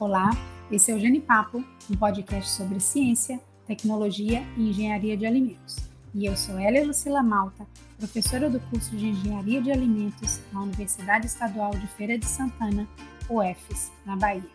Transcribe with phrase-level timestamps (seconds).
[0.00, 0.30] Olá,
[0.70, 1.58] esse é o Genipapo,
[1.90, 5.74] um podcast sobre ciência, tecnologia e engenharia de alimentos.
[6.14, 7.66] E eu sou Hélia Lucila Malta,
[7.98, 12.88] professora do curso de Engenharia de Alimentos na Universidade Estadual de Feira de Santana,
[13.28, 14.48] UFES, na Bahia.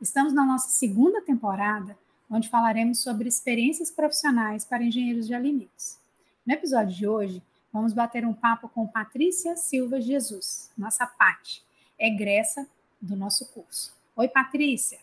[0.00, 1.94] Estamos na nossa segunda temporada,
[2.30, 5.98] onde falaremos sobre experiências profissionais para engenheiros de alimentos.
[6.46, 11.62] No episódio de hoje, vamos bater um papo com Patrícia Silva Jesus, nossa PAT,
[11.98, 12.66] egressa
[13.02, 14.00] do nosso curso.
[14.14, 14.98] Oi, Patrícia.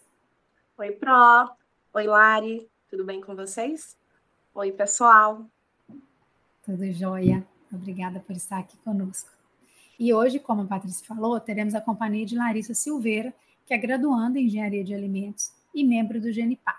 [0.77, 1.49] Oi, Pro.
[1.95, 2.70] Oi, Lari.
[2.88, 3.98] Tudo bem com vocês?
[4.54, 5.48] Oi, pessoal.
[6.63, 7.44] Tudo jóia.
[7.73, 9.32] Obrigada por estar aqui conosco.
[9.98, 13.34] E hoje, como a Patrícia falou, teremos a companhia de Larissa Silveira,
[13.66, 16.76] que é graduanda em Engenharia de Alimentos e membro do GENIPA.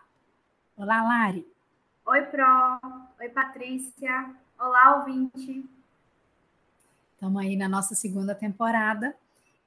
[0.76, 1.44] Olá, Lari.
[2.06, 2.80] Oi, Pro.
[3.18, 4.36] Oi, Patrícia.
[4.56, 5.68] Olá, ouvinte.
[7.14, 9.16] Estamos aí na nossa segunda temporada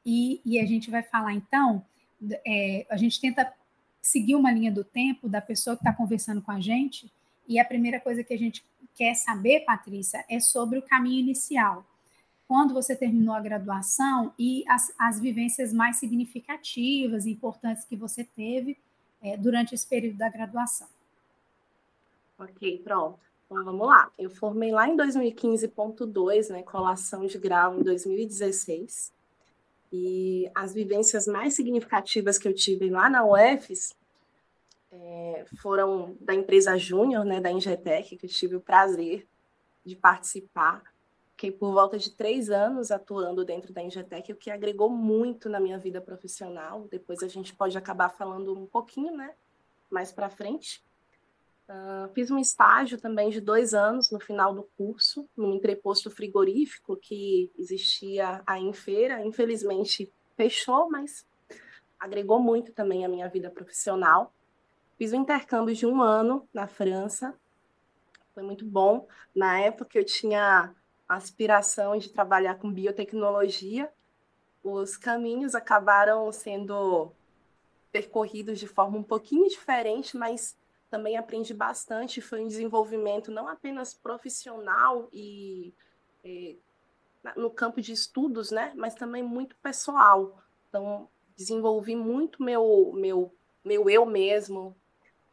[0.06, 1.84] e, e a gente vai falar então
[2.46, 3.54] é, a gente tenta
[4.02, 7.12] seguir uma linha do tempo da pessoa que está conversando com a gente,
[7.48, 8.64] e a primeira coisa que a gente
[8.96, 11.86] quer saber, Patrícia, é sobre o caminho inicial.
[12.48, 18.24] Quando você terminou a graduação e as, as vivências mais significativas e importantes que você
[18.24, 18.78] teve
[19.22, 20.88] é, durante esse período da graduação.
[22.38, 23.20] Ok, pronto.
[23.46, 24.12] Então vamos lá.
[24.18, 29.12] Eu formei lá em 2015.2, né, colação de grau em 2016.
[29.96, 33.96] E as vivências mais significativas que eu tive lá na UFES
[34.92, 39.28] é, foram da empresa Júnior, né, da Ingetec, que eu tive o prazer
[39.86, 40.82] de participar.
[41.34, 45.60] Fiquei por volta de três anos atuando dentro da Ingetec, o que agregou muito na
[45.60, 46.88] minha vida profissional.
[46.90, 49.36] Depois a gente pode acabar falando um pouquinho, né,
[49.92, 50.84] mais para frente.
[51.70, 56.98] Uh, fiz um estágio também de dois anos no final do curso, num entreposto frigorífico
[56.98, 59.26] que existia aí em feira.
[59.26, 61.26] Infelizmente fechou, mas
[62.00, 64.34] agregou muito também a minha vida profissional.
[64.98, 67.34] Fiz um intercâmbio de um ano na França,
[68.34, 69.08] foi muito bom.
[69.34, 70.74] Na época eu tinha
[71.08, 73.92] aspiração de trabalhar com biotecnologia.
[74.64, 77.12] Os caminhos acabaram sendo
[77.92, 80.58] percorridos de forma um pouquinho diferente, mas
[80.94, 85.74] também aprendi bastante, foi um desenvolvimento não apenas profissional e,
[86.24, 86.60] e
[87.36, 90.38] no campo de estudos, né, mas também muito pessoal.
[90.70, 93.34] Então, desenvolvi muito meu meu
[93.66, 94.76] meu eu mesmo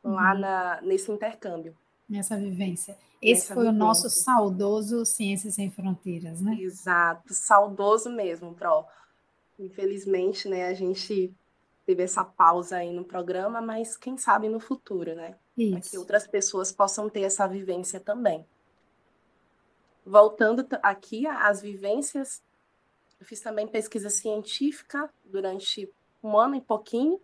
[0.02, 0.40] lá uhum.
[0.40, 1.76] na, nesse intercâmbio.
[2.08, 2.96] Nessa vivência.
[3.20, 3.84] Esse Nessa foi vivência.
[3.84, 6.56] o nosso saudoso Ciências Sem Fronteiras, né?
[6.58, 8.86] Exato, saudoso mesmo, Pro.
[9.58, 11.34] Infelizmente, né, a gente
[11.84, 15.36] teve essa pausa aí no programa, mas quem sabe no futuro, né?
[15.72, 18.46] Para que outras pessoas possam ter essa vivência também.
[20.04, 22.42] Voltando aqui às vivências,
[23.20, 27.20] eu fiz também pesquisa científica durante um ano e pouquinho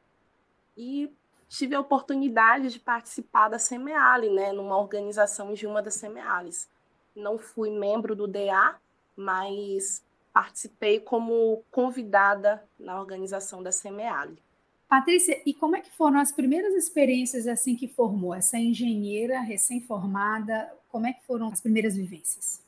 [0.77, 1.11] e
[1.49, 6.69] tive a oportunidade de participar da Semeale, né, numa organização de uma das Semeales.
[7.15, 8.77] Não fui membro do DA,
[9.17, 14.43] mas participei como convidada na organização da Semeale.
[14.89, 20.73] Patrícia, e como é que foram as primeiras experiências assim que formou essa engenheira recém-formada?
[20.89, 22.65] Como é que foram as primeiras vivências?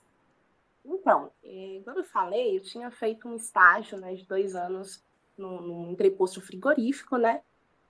[0.85, 1.31] Então,
[1.85, 5.03] quando eu falei, eu tinha feito um estágio né, de dois anos
[5.37, 7.41] num, num entreposto frigorífico, né?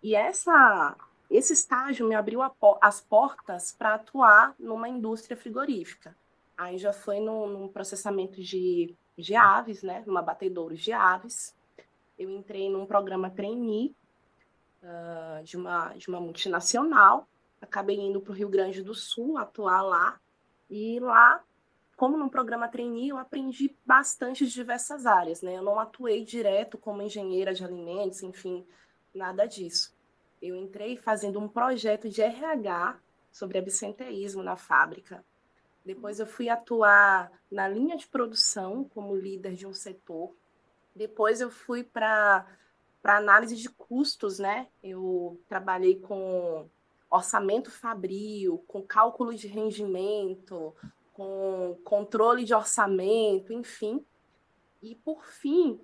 [0.02, 0.94] E essa,
[1.30, 2.52] esse estágio me abriu a,
[2.82, 6.14] as portas para atuar numa indústria frigorífica.
[6.56, 10.02] Aí já foi no, num processamento de, de aves, né?
[10.06, 11.56] Numa batedouro de aves.
[12.18, 13.94] Eu entrei num programa trainee
[14.82, 17.28] uh, de, uma, de uma multinacional.
[17.60, 20.20] Acabei indo para o Rio Grande do Sul atuar lá.
[20.70, 21.42] E lá,
[21.96, 25.42] como num programa trainee, eu aprendi bastante de diversas áreas.
[25.42, 25.56] Né?
[25.56, 28.66] Eu não atuei direto como engenheira de alimentos, enfim,
[29.14, 29.96] nada disso.
[30.40, 32.98] Eu entrei fazendo um projeto de RH
[33.32, 35.24] sobre absenteísmo na fábrica.
[35.84, 40.34] Depois eu fui atuar na linha de produção como líder de um setor.
[40.94, 42.46] Depois eu fui para
[43.02, 44.68] para análise de custos, né?
[44.82, 46.68] Eu trabalhei com
[47.10, 50.74] orçamento fabril, com cálculo de rendimento,
[51.12, 54.04] com controle de orçamento, enfim.
[54.82, 55.80] E, por fim,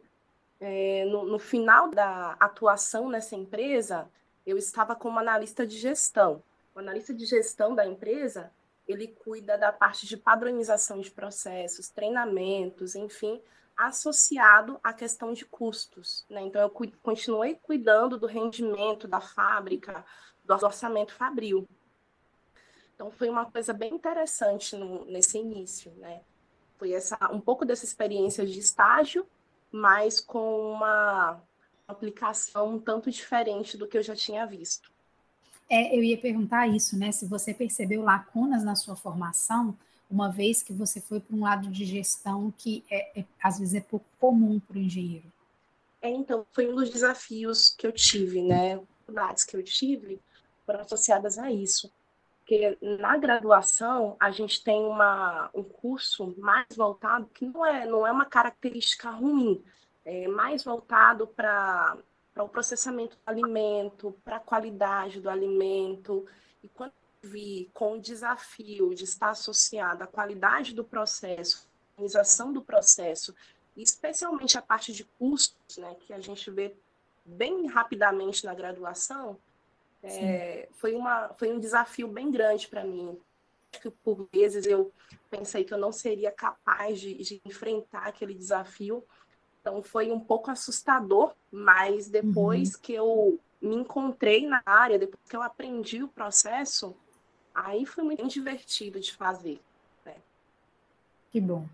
[0.60, 4.08] é, no, no, final da atuação nessa empresa,
[4.46, 6.42] eu estava como analista de gestão.
[6.74, 8.52] O analista de gestão da empresa,
[8.86, 13.40] ele cuida da parte de padronização de processos, treinamentos, enfim,
[13.76, 16.24] associado à questão de custos.
[16.28, 16.42] Né?
[16.42, 16.70] Então, eu
[17.02, 20.04] continuei cuidando do rendimento da fábrica,
[20.44, 21.68] do orçamento fabril.
[22.94, 25.92] Então, foi uma coisa bem interessante no, nesse início.
[25.96, 26.20] Né?
[26.78, 29.26] Foi essa, um pouco dessa experiência de estágio,
[29.72, 31.42] mas com uma,
[31.86, 34.92] aplicação um tanto diferente do que eu já tinha visto.
[35.68, 37.10] É, eu ia perguntar isso, né?
[37.12, 39.76] Se você percebeu lacunas na sua formação,
[40.10, 43.74] uma vez que você foi para um lado de gestão que é, é, às vezes
[43.74, 45.32] é pouco comum para o engenheiro.
[46.00, 48.76] É, então, foi um dos desafios que eu tive, né?
[48.76, 50.20] Dificuldades que eu tive
[50.66, 51.90] foram associadas a isso.
[52.40, 58.06] Porque na graduação a gente tem uma, um curso mais voltado, que não é, não
[58.06, 59.64] é uma característica ruim,
[60.04, 61.96] é mais voltado para
[62.36, 66.26] o processamento do alimento, para a qualidade do alimento.
[66.62, 66.92] E quando
[67.24, 71.66] eu vi com o desafio de estar associado à qualidade do processo,
[71.96, 73.34] organização do processo,
[73.76, 76.76] especialmente a parte de custos, né, que a gente vê
[77.24, 79.38] bem rapidamente na graduação,
[80.02, 83.18] é, foi, uma, foi um desafio bem grande para mim.
[83.72, 84.92] Que por vezes eu
[85.30, 89.02] pensei que eu não seria capaz de, de, enfrentar aquele desafio.
[89.60, 92.80] Então foi um pouco assustador, mas depois uhum.
[92.82, 96.94] que eu me encontrei na área, depois que eu aprendi o processo,
[97.54, 99.60] aí foi muito divertido de fazer.
[100.04, 100.14] Né?
[101.30, 101.66] Que bom.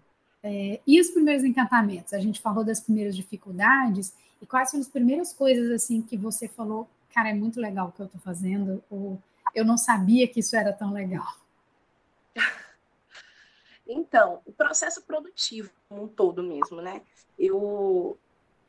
[0.42, 2.12] É, e os primeiros encantamentos?
[2.12, 4.14] A gente falou das primeiras dificuldades.
[4.40, 7.92] E quais são as primeiras coisas assim que você falou, cara, é muito legal o
[7.92, 9.20] que eu estou fazendo, ou
[9.54, 11.26] eu não sabia que isso era tão legal?
[13.92, 17.02] Então, o processo produtivo como um todo mesmo, né?
[17.36, 18.16] Eu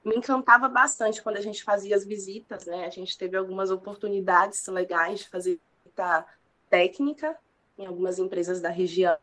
[0.03, 2.87] me encantava bastante quando a gente fazia as visitas, né?
[2.87, 6.25] A gente teve algumas oportunidades legais de fazer visita
[6.71, 7.37] técnica
[7.77, 9.17] em algumas empresas da região,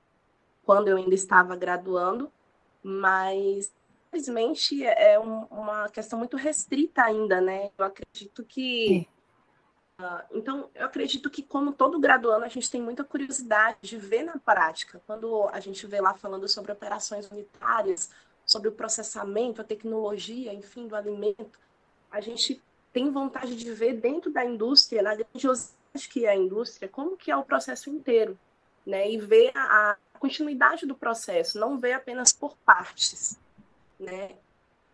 [0.64, 2.30] quando eu ainda estava graduando,
[2.82, 3.72] mas
[4.06, 7.70] infelizmente é um, uma questão muito restrita ainda, né?
[7.76, 9.08] Eu acredito que.
[10.00, 14.22] Uh, então, eu acredito que, como todo graduando, a gente tem muita curiosidade de ver
[14.22, 15.02] na prática.
[15.06, 18.10] Quando a gente vê lá falando sobre operações unitárias,
[18.46, 21.58] sobre o processamento, a tecnologia, enfim, do alimento,
[22.10, 22.62] a gente
[22.92, 27.36] tem vontade de ver dentro da indústria, na grandiosidade que a indústria, como que é
[27.36, 28.38] o processo inteiro,
[28.86, 29.10] né?
[29.10, 33.38] E ver a, a continuidade do processo, não ver apenas por partes
[33.98, 34.36] né?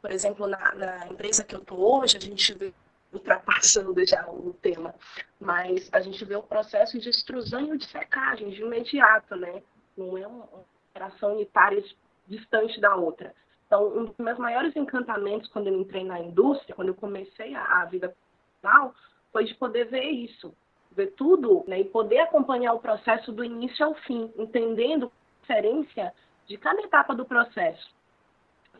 [0.01, 2.73] Por exemplo, na, na empresa que eu estou hoje, a gente vê
[3.13, 4.95] ultrapassando já o tema,
[5.39, 9.63] mas a gente vê o processo de extrusão e de secagem de imediato, né?
[9.97, 10.49] Não é uma
[10.91, 11.83] operação unitária
[12.27, 13.35] distante da outra.
[13.67, 17.83] Então, um dos meus maiores encantamentos quando eu entrei na indústria, quando eu comecei a,
[17.83, 18.95] a vida profissional,
[19.33, 20.55] foi de poder ver isso,
[20.95, 21.81] ver tudo, né?
[21.81, 26.13] E poder acompanhar o processo do início ao fim, entendendo a diferença
[26.47, 27.95] de cada etapa do processo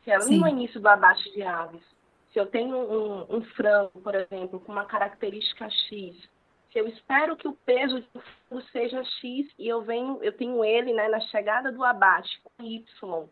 [0.05, 1.83] se é no início do abate de aves,
[2.31, 6.29] se eu tenho um, um, frango, por exemplo, com uma característica X,
[6.71, 10.63] se eu espero que o peso do frango seja X e eu venho, eu tenho
[10.65, 13.29] ele né, na chegada do abate com Y,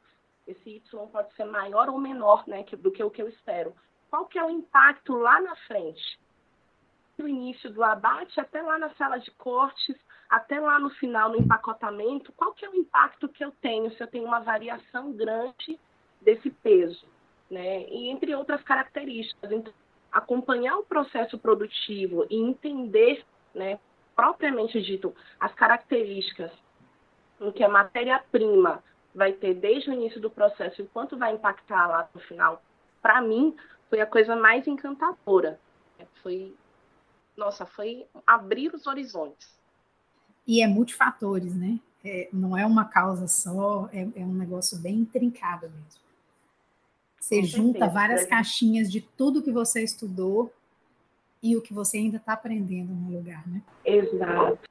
[0.46, 3.74] esse Y pode ser maior ou menor né, do que o que eu espero.
[4.08, 6.18] Qual que é o impacto lá na frente?
[7.22, 9.94] Do início do abate até lá na sala de cortes,
[10.28, 14.02] até lá no final, no empacotamento, qual que é o impacto que eu tenho se
[14.02, 15.78] eu tenho uma variação grande
[16.20, 17.06] desse peso,
[17.48, 17.84] né?
[17.88, 19.52] E entre outras características.
[19.52, 19.72] Então,
[20.10, 23.78] acompanhar o processo produtivo e entender, né,
[24.16, 26.50] propriamente dito, as características
[27.40, 28.82] em que a matéria-prima
[29.14, 32.60] vai ter desde o início do processo e quanto vai impactar lá no final,
[33.00, 33.56] para mim,
[33.88, 35.60] foi a coisa mais encantadora.
[36.20, 36.52] Foi,
[37.36, 39.48] nossa, foi abrir os horizontes.
[40.46, 41.78] E é multifatores, né?
[42.04, 46.02] É, não é uma causa só, é, é um negócio bem intrincado mesmo.
[47.20, 47.94] Você Com junta certeza.
[47.94, 50.52] várias caixinhas de tudo que você estudou
[51.40, 53.62] e o que você ainda está aprendendo no lugar, né?
[53.84, 54.68] Exato.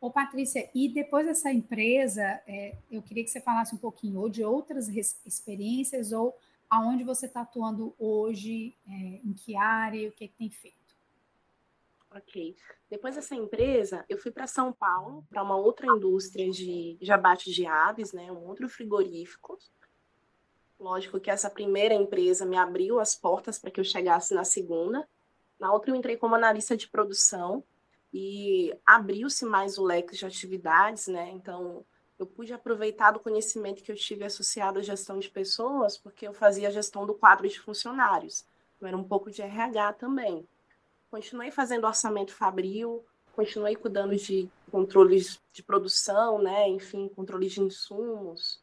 [0.00, 4.28] Ô, Patrícia, e depois dessa empresa, é, eu queria que você falasse um pouquinho ou
[4.28, 6.36] de outras experiências ou
[6.70, 10.79] aonde você está atuando hoje, é, em que área e o que, que tem feito.
[12.12, 12.56] Ok.
[12.90, 17.66] Depois dessa empresa, eu fui para São Paulo, para uma outra indústria de, abate de
[17.66, 19.58] aves, né, um outro frigorífico.
[20.78, 25.08] Lógico que essa primeira empresa me abriu as portas para que eu chegasse na segunda.
[25.58, 27.62] Na outra, eu entrei como analista de produção
[28.12, 31.30] e abriu-se mais o leque de atividades, né?
[31.30, 31.84] Então,
[32.18, 36.32] eu pude aproveitar do conhecimento que eu tive associado à gestão de pessoas, porque eu
[36.32, 38.44] fazia a gestão do quadro de funcionários.
[38.80, 40.48] Eu era um pouco de RH também.
[41.10, 46.68] Continuei fazendo orçamento fabril, continuei cuidando de controles de produção, né?
[46.68, 48.62] Enfim, controle de insumos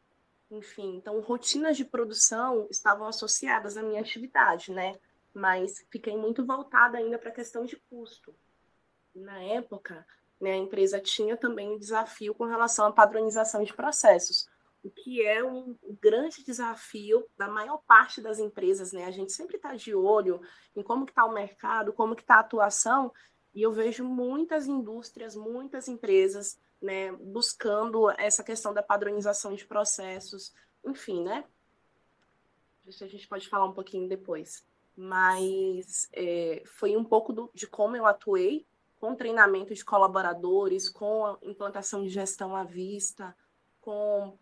[0.50, 4.98] enfim, então rotinas de produção estavam associadas à minha atividade, né?
[5.34, 8.34] Mas fiquei muito voltada ainda para a questão de custo.
[9.14, 10.06] Na época,
[10.40, 14.48] né, a empresa tinha também um desafio com relação à padronização de processos.
[14.84, 19.06] O que é um, grande desafio da maior parte das empresas, né?
[19.06, 20.42] A gente sempre está de olho
[20.76, 23.12] em como está o mercado, como está a atuação,
[23.54, 30.54] e eu vejo muitas indústrias, muitas empresas, né, buscando essa questão da padronização de processos,
[30.86, 31.44] enfim, né?
[32.86, 34.64] Isso a gente pode falar um pouquinho depois.
[34.96, 38.66] Mas é, foi um pouco do, de como eu atuei
[39.00, 43.36] com treinamento de colaboradores, com implantação de gestão à vista,
[43.82, 44.38] com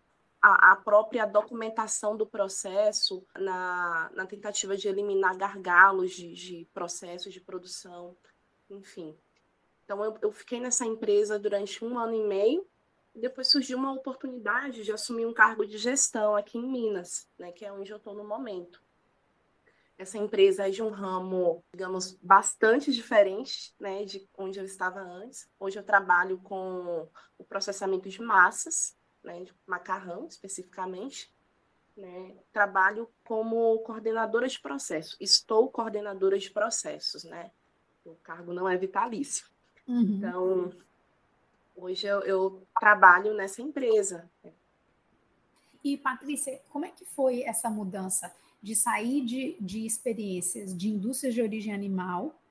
[0.46, 7.34] a, a própria documentação do processo na, na tentativa de eliminar gargalos de, de processos
[7.34, 8.16] de produção,
[8.70, 9.18] enfim.
[9.84, 12.68] Então, eu, eu fiquei nessa empresa durante um ano e meio,
[13.16, 17.52] e depois surgiu uma oportunidade de assumir um cargo de gestão aqui em Minas, né,
[17.52, 18.84] que é onde eu estou no momento.
[19.98, 25.50] Essa empresa é de um ramo, digamos, bastante diferente né, de onde eu estava antes.
[25.60, 31.34] Hoje eu trabalho com o processamento de massas, né, de macarrão especificamente.
[31.98, 32.36] Né?
[32.52, 35.18] Trabalho como coordenadora de processo.
[35.20, 37.52] Estou coordenadora de processos, né?
[38.06, 39.48] O cargo não é vitalício.
[39.88, 40.02] Uhum.
[40.02, 40.74] Então,
[41.76, 44.30] hoje eu, eu trabalho nessa empresa.
[45.84, 51.34] E, Patrícia, como é que foi essa mudança de sair de, de experiências de indústrias
[51.34, 52.42] de origem animal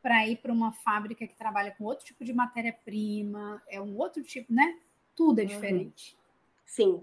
[0.00, 4.22] para ir para uma fábrica que trabalha com outro tipo de matéria-prima, é um outro
[4.22, 4.78] tipo, né?
[5.16, 5.48] Tudo é uhum.
[5.48, 6.16] diferente.
[6.64, 7.02] Sim,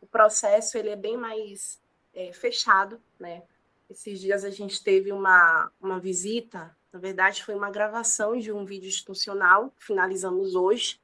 [0.00, 1.82] o processo ele é bem mais
[2.14, 3.42] é, fechado, né?
[3.90, 8.64] Esses dias a gente teve uma, uma visita, na verdade foi uma gravação de um
[8.64, 11.00] vídeo institucional, finalizamos hoje,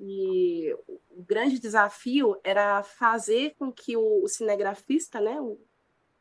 [0.00, 5.58] e o grande desafio era fazer com que o, o cinegrafista, né, o,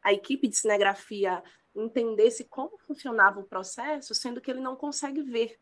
[0.03, 1.41] a equipe de cinegrafia
[1.75, 5.57] entendesse como funcionava o processo, sendo que ele não consegue ver.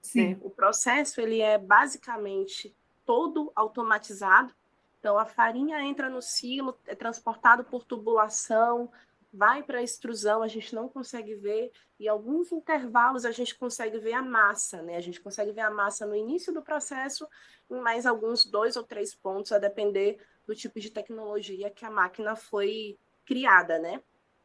[0.00, 0.30] Sim.
[0.30, 0.38] Né?
[0.40, 2.74] O processo ele é basicamente
[3.10, 4.54] todo automatizado.
[5.00, 8.88] Então a farinha entra no silo, é transportado por tubulação,
[9.32, 13.98] vai para a extrusão, a gente não consegue ver, e alguns intervalos a gente consegue
[13.98, 14.96] ver a massa, né?
[14.96, 17.26] A gente consegue ver a massa no início do processo,
[17.68, 21.90] em mais alguns dois ou três pontos, a depender do tipo de tecnologia que a
[21.90, 24.00] máquina foi criada, né?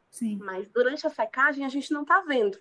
[0.09, 0.39] Sim.
[0.41, 2.57] Mas durante a secagem a gente não está vendo.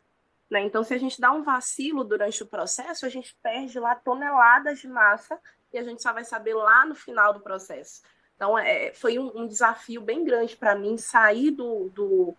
[0.50, 0.60] Né?
[0.60, 4.80] Então, se a gente dá um vacilo durante o processo, a gente perde lá toneladas
[4.80, 5.40] de massa
[5.74, 8.02] e a gente só vai saber lá no final do processo.
[8.36, 12.36] Então, é, foi um, um desafio bem grande para mim sair do, do,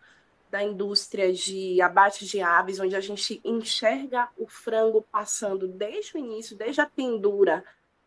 [0.50, 6.20] da indústria de abate de aves, onde a gente enxerga o frango passando desde o
[6.20, 7.64] início, desde a pendura,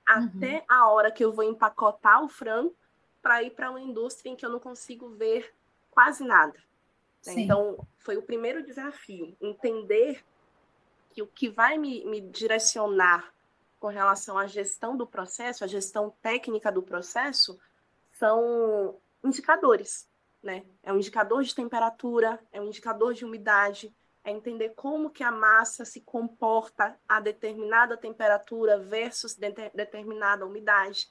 [0.09, 0.31] uhum.
[0.37, 2.75] até a hora que eu vou empacotar o frango,
[3.21, 5.53] para ir para uma indústria em que eu não consigo ver
[5.91, 6.55] quase nada.
[7.27, 7.35] Né?
[7.37, 10.25] Então, foi o primeiro desafio, entender
[11.13, 13.31] que o que vai me, me direcionar
[13.79, 17.59] com relação à gestão do processo, a gestão técnica do processo,
[18.13, 20.09] são indicadores,
[20.43, 20.65] né?
[20.83, 23.95] É um indicador de temperatura, é um indicador de umidade,
[24.25, 31.09] é entender como que a massa se comporta a determinada temperatura versus de determinada umidade.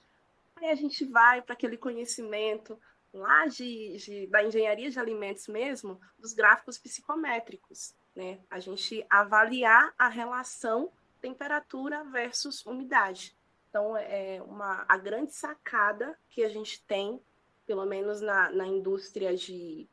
[0.56, 2.80] Aí a gente vai para aquele conhecimento
[3.14, 8.40] lá de, de, da engenharia de alimentos mesmo, dos gráficos psicométricos, né?
[8.50, 13.36] A gente avaliar a relação temperatura versus umidade.
[13.70, 17.22] Então, é uma, a grande sacada que a gente tem,
[17.66, 19.88] pelo menos na, na indústria de,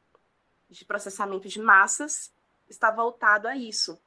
[0.70, 2.32] de processamento de massas,
[2.68, 4.00] está voltado a isso.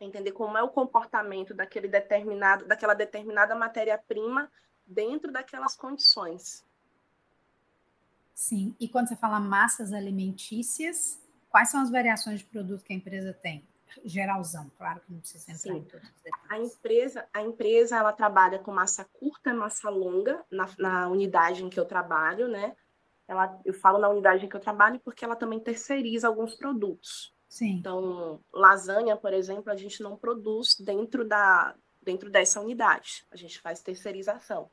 [0.00, 4.50] Entender como é o comportamento daquele determinado, daquela determinada matéria-prima
[4.86, 6.64] dentro daquelas condições.
[8.32, 12.96] Sim, e quando você fala massas alimentícias, quais são as variações de produto que a
[12.96, 13.66] empresa tem?
[14.04, 15.78] Geralzão, claro que não precisa entrar Sim.
[15.78, 16.50] em todos os detalhes.
[16.50, 21.64] A empresa, a empresa ela trabalha com massa curta e massa longa na, na unidade
[21.64, 22.76] em que eu trabalho, né?
[23.26, 27.34] Ela, eu falo na unidade em que eu trabalho porque ela também terceiriza alguns produtos.
[27.48, 27.72] Sim.
[27.72, 33.26] Então, lasanha, por exemplo, a gente não produz dentro da dentro dessa unidade.
[33.30, 34.70] A gente faz terceirização.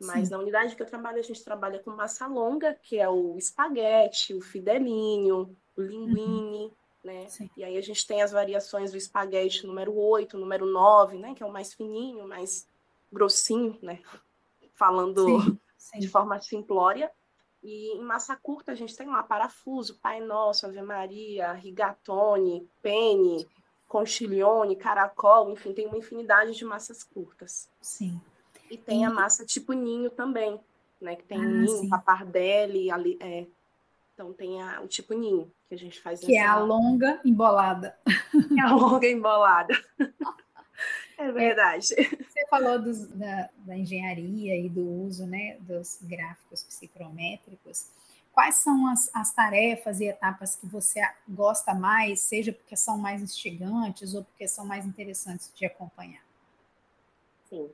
[0.00, 0.34] Mas Sim.
[0.34, 4.34] na unidade que eu trabalho, a gente trabalha com massa longa, que é o espaguete,
[4.34, 6.72] o fidelinho, o linguine, uhum.
[7.02, 7.26] Né?
[7.56, 11.34] E aí a gente tem as variações do espaguete número 8, número 9, né?
[11.34, 12.66] Que é o mais fininho, mais
[13.12, 14.00] grossinho, né?
[14.74, 15.98] Falando sim, sim.
[15.98, 17.10] de forma simplória.
[17.62, 23.46] E em massa curta a gente tem lá parafuso, Pai Nosso, Ave Maria, rigatone, penne,
[23.86, 27.68] conchiglione, caracol, enfim, tem uma infinidade de massas curtas.
[27.80, 28.20] Sim.
[28.70, 30.58] E tem a massa tipo ninho também,
[31.00, 31.14] né?
[31.14, 31.88] Que tem ah, ninho, sim.
[31.88, 33.46] papardelli, ali, é.
[34.14, 36.20] Então tem a, o tipo ninho que a gente faz.
[36.20, 37.98] Que é a longa embolada.
[38.06, 39.74] É a longa embolada.
[41.18, 41.86] é verdade.
[41.86, 47.86] Você falou dos, da, da, engenharia e do uso né, dos gráficos psicométricos.
[48.32, 53.22] Quais são as, as tarefas e etapas que você gosta mais, seja porque são mais
[53.22, 56.22] instigantes ou porque são mais interessantes de acompanhar?
[57.48, 57.70] Sim,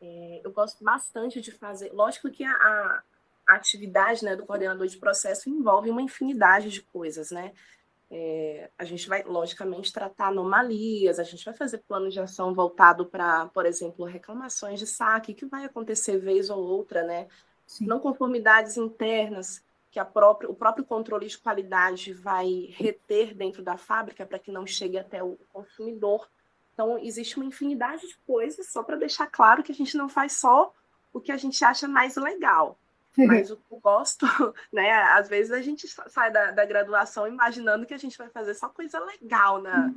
[0.00, 1.92] é, eu gosto bastante de fazer.
[1.92, 3.02] Lógico que a, a,
[3.48, 7.52] a atividade né, do coordenador de processo envolve uma infinidade de coisas, né?
[8.14, 13.06] É, a gente vai, logicamente, tratar anomalias, a gente vai fazer plano de ação voltado
[13.06, 17.26] para, por exemplo, reclamações de saque, que vai acontecer vez ou outra, né?
[17.66, 17.86] Sim.
[17.86, 24.26] Não conformidades internas, que própria, o próprio controle de qualidade vai reter dentro da fábrica
[24.26, 26.28] para que não chegue até o consumidor.
[26.74, 30.32] Então, existe uma infinidade de coisas, só para deixar claro que a gente não faz
[30.32, 30.72] só
[31.12, 32.78] o que a gente acha mais legal.
[33.16, 34.26] Mas o que eu gosto,
[34.72, 34.90] né?
[34.90, 38.68] Às vezes a gente sai da, da graduação imaginando que a gente vai fazer só
[38.68, 39.92] coisa legal na,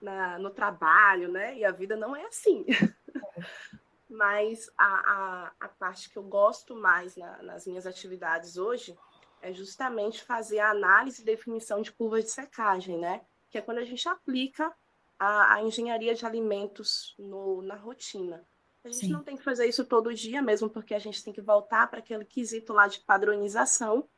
[0.00, 1.56] na, no trabalho, né?
[1.56, 2.64] E a vida não é assim.
[4.08, 8.98] Mas a, a, a parte que eu gosto mais na, nas minhas atividades hoje
[9.40, 13.22] é justamente fazer a análise e definição de curvas de secagem, né?
[13.48, 14.72] Que é quando a gente aplica
[15.18, 18.44] a, a engenharia de alimentos no, na rotina.
[18.82, 19.12] A gente Sim.
[19.12, 21.98] não tem que fazer isso todo dia, mesmo porque a gente tem que voltar para
[21.98, 24.08] aquele quesito lá de padronização.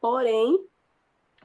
[0.00, 0.66] Porém,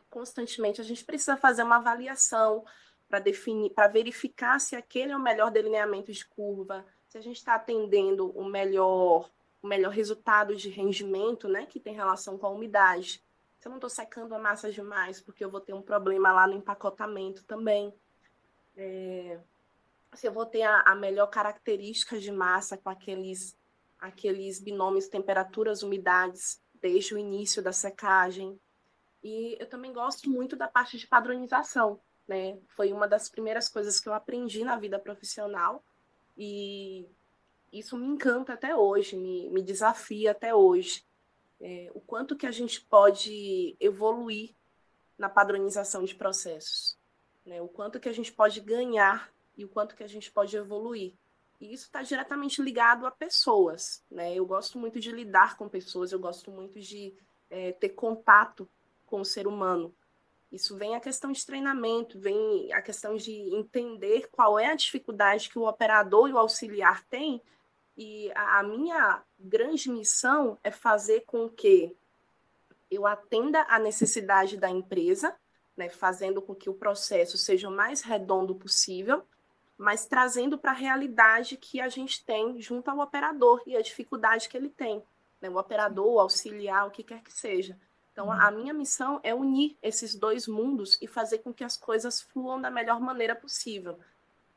[0.10, 2.63] constantemente a gente precisa fazer uma avaliação
[3.10, 7.38] para definir, para verificar se aquele é o melhor delineamento de curva, se a gente
[7.38, 9.30] está atendendo o melhor,
[9.62, 13.22] o melhor resultado de rendimento, né, que tem relação com a umidade.
[13.60, 16.48] Se eu não estou secando a massa demais, porque eu vou ter um problema lá
[16.48, 17.94] no empacotamento também.
[18.78, 19.40] É,
[20.13, 23.58] se eu vou ter a, a melhor característica de massa com aqueles,
[24.00, 28.60] aqueles binômios temperaturas, umidades, desde o início da secagem.
[29.24, 32.60] E eu também gosto muito da parte de padronização, né?
[32.70, 35.84] Foi uma das primeiras coisas que eu aprendi na vida profissional
[36.38, 37.08] e
[37.72, 41.06] isso me encanta até hoje, me, me desafia até hoje.
[41.60, 44.56] É, o quanto que a gente pode evoluir
[45.18, 46.98] na padronização de processos,
[47.46, 47.62] né?
[47.62, 51.14] O quanto que a gente pode ganhar e o quanto que a gente pode evoluir.
[51.59, 54.33] E isso está diretamente ligado a pessoas, né?
[54.33, 57.14] Eu gosto muito de lidar com pessoas, eu gosto muito de
[57.50, 58.68] é, ter contato
[59.05, 59.94] com o ser humano.
[60.51, 65.50] Isso vem a questão de treinamento, vem a questão de entender qual é a dificuldade
[65.50, 67.42] que o operador e o auxiliar têm.
[67.96, 71.96] E a, a minha grande missão é fazer com que
[72.90, 75.33] eu atenda a necessidade da empresa,
[75.77, 79.24] né, fazendo com que o processo seja o mais redondo possível,
[79.81, 84.48] mas trazendo para a realidade que a gente tem junto ao operador e a dificuldade
[84.48, 85.03] que ele tem,
[85.41, 85.50] né?
[85.50, 87.75] o operador, o auxiliar, o que quer que seja.
[88.11, 88.31] Então, uhum.
[88.31, 92.61] a minha missão é unir esses dois mundos e fazer com que as coisas fluam
[92.61, 93.98] da melhor maneira possível.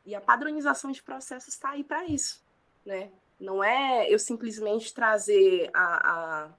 [0.05, 2.45] E a padronização de processos está aí para isso,
[2.85, 3.11] né?
[3.41, 6.11] Não é eu simplesmente trazer a,
[6.45, 6.51] a,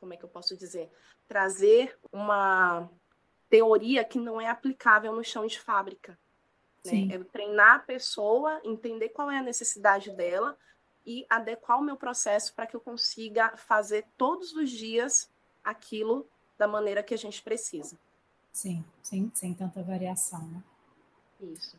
[0.00, 0.90] como é que eu posso dizer,
[1.28, 2.90] trazer uma
[3.48, 6.18] teoria que não é aplicável no chão de fábrica.
[6.86, 7.14] Né?
[7.14, 10.56] É treinar a pessoa, entender qual é a necessidade dela
[11.04, 15.30] e adequar o meu processo para que eu consiga fazer todos os dias
[15.62, 16.26] aquilo
[16.58, 17.98] da maneira que a gente precisa.
[18.52, 20.62] Sim, sem, sem tanta variação, né?
[21.40, 21.78] Isso.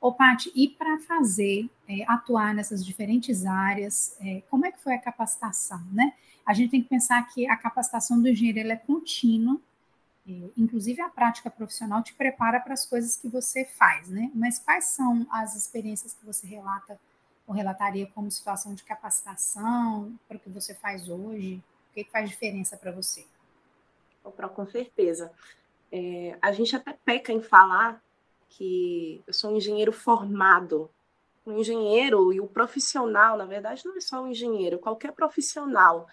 [0.00, 4.94] Ô, Paty, e para fazer, é, atuar nessas diferentes áreas, é, como é que foi
[4.94, 6.14] a capacitação, né?
[6.46, 9.60] A gente tem que pensar que a capacitação do engenheiro é contínua,
[10.56, 14.30] inclusive a prática profissional te prepara para as coisas que você faz, né?
[14.34, 16.98] Mas quais são as experiências que você relata
[17.46, 21.62] ou relataria como situação de capacitação para o que você faz hoje?
[21.90, 23.26] O que, que faz diferença para você?
[24.54, 25.32] Com certeza.
[25.90, 28.02] É, a gente até peca em falar
[28.48, 30.90] que eu sou um engenheiro formado.
[31.44, 36.06] O engenheiro e o profissional, na verdade, não é só um engenheiro, qualquer profissional,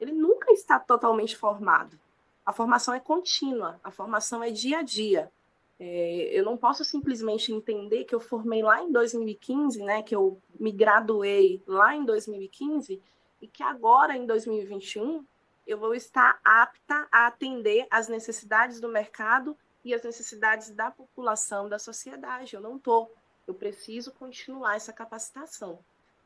[0.00, 1.98] ele nunca está totalmente formado
[2.44, 5.30] a formação é contínua, a formação é dia a dia.
[5.78, 10.40] É, eu não posso simplesmente entender que eu formei lá em 2015, né, que eu
[10.58, 13.02] me graduei lá em 2015
[13.40, 15.24] e que agora em 2021
[15.66, 21.68] eu vou estar apta a atender às necessidades do mercado e as necessidades da população,
[21.68, 22.54] da sociedade.
[22.54, 23.12] Eu não estou.
[23.46, 25.78] Eu preciso continuar essa capacitação.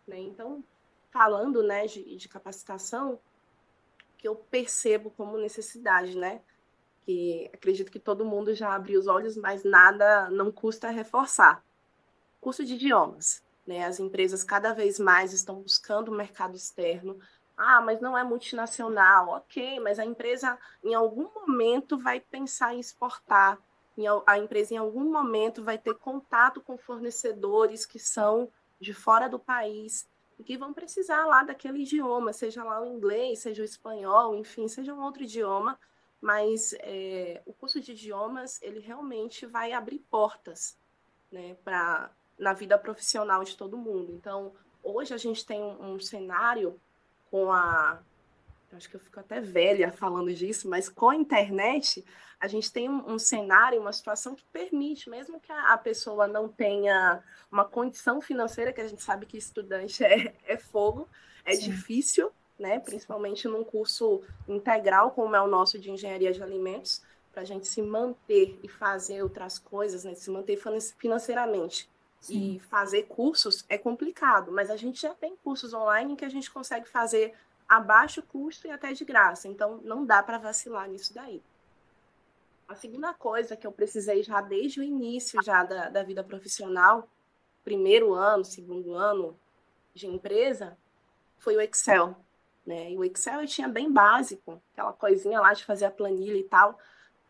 [0.06, 0.18] Né?
[0.20, 0.62] Então,
[1.10, 3.18] falando né, de, de capacitação,
[4.26, 6.42] que eu percebo como necessidade, né?
[7.04, 11.64] Que acredito que todo mundo já abriu os olhos, mas nada não custa reforçar.
[12.40, 13.84] Curso de idiomas, né?
[13.84, 17.16] As empresas cada vez mais estão buscando o mercado externo.
[17.56, 19.28] Ah, mas não é multinacional.
[19.28, 23.60] Ok, mas a empresa em algum momento vai pensar em exportar.
[24.26, 29.38] A empresa em algum momento vai ter contato com fornecedores que são de fora do
[29.38, 30.06] país
[30.38, 34.68] e que vão precisar lá daquele idioma, seja lá o inglês, seja o espanhol, enfim,
[34.68, 35.78] seja um outro idioma,
[36.20, 40.78] mas é, o curso de idiomas ele realmente vai abrir portas,
[41.30, 44.12] né, para na vida profissional de todo mundo.
[44.12, 46.78] Então, hoje a gente tem um, um cenário
[47.30, 48.02] com a
[48.76, 52.04] acho que eu fico até velha falando disso, mas com a internet,
[52.38, 56.26] a gente tem um, um cenário, uma situação que permite, mesmo que a, a, pessoa
[56.26, 61.08] não tenha uma condição financeira, que a gente sabe que estudante é, é fogo,
[61.44, 61.70] é Sim.
[61.70, 62.78] difícil, né?
[62.78, 67.66] principalmente num curso integral, como é o nosso de engenharia de alimentos, para a gente
[67.66, 70.14] se manter e fazer outras coisas, né?
[70.14, 70.58] se manter
[70.98, 71.88] financeiramente.
[72.18, 72.54] Sim.
[72.56, 76.50] E fazer cursos é complicado, mas a gente já tem cursos online que a gente
[76.50, 77.34] consegue fazer
[77.68, 79.48] a baixo custo e até de graça.
[79.48, 81.42] Então, não dá para vacilar nisso daí.
[82.68, 87.08] A segunda coisa que eu precisei já desde o início já da, da vida profissional,
[87.64, 89.38] primeiro ano, segundo ano
[89.94, 90.76] de empresa,
[91.38, 92.16] foi o Excel.
[92.66, 92.92] Né?
[92.92, 96.44] E o Excel eu tinha bem básico, aquela coisinha lá de fazer a planilha e
[96.44, 96.78] tal,